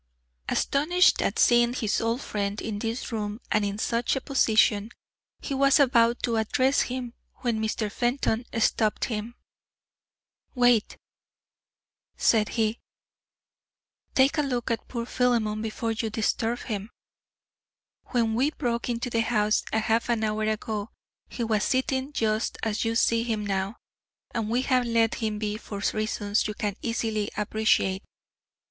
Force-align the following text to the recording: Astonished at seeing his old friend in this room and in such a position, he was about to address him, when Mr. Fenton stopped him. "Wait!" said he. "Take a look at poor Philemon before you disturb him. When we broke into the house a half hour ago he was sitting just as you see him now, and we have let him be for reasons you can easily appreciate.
Astonished 0.49 1.21
at 1.21 1.37
seeing 1.37 1.73
his 1.73 2.01
old 2.01 2.21
friend 2.21 2.59
in 2.59 2.79
this 2.79 3.11
room 3.11 3.39
and 3.51 3.63
in 3.63 3.77
such 3.77 4.15
a 4.15 4.21
position, 4.21 4.89
he 5.41 5.53
was 5.53 5.79
about 5.79 6.23
to 6.23 6.37
address 6.37 6.81
him, 6.81 7.13
when 7.41 7.61
Mr. 7.61 7.91
Fenton 7.91 8.43
stopped 8.59 9.05
him. 9.05 9.35
"Wait!" 10.55 10.97
said 12.17 12.49
he. 12.49 12.79
"Take 14.15 14.39
a 14.39 14.41
look 14.41 14.71
at 14.71 14.87
poor 14.87 15.05
Philemon 15.05 15.61
before 15.61 15.91
you 15.91 16.09
disturb 16.09 16.61
him. 16.61 16.89
When 18.05 18.33
we 18.33 18.49
broke 18.49 18.89
into 18.89 19.11
the 19.11 19.21
house 19.21 19.63
a 19.71 19.77
half 19.81 20.09
hour 20.09 20.41
ago 20.41 20.89
he 21.29 21.43
was 21.43 21.63
sitting 21.63 22.11
just 22.11 22.57
as 22.63 22.83
you 22.83 22.95
see 22.95 23.21
him 23.21 23.45
now, 23.45 23.75
and 24.31 24.49
we 24.49 24.63
have 24.63 24.83
let 24.87 25.13
him 25.21 25.37
be 25.37 25.57
for 25.57 25.77
reasons 25.93 26.47
you 26.47 26.55
can 26.55 26.75
easily 26.81 27.29
appreciate. 27.37 28.01